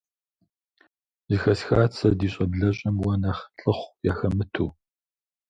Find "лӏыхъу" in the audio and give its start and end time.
3.59-3.95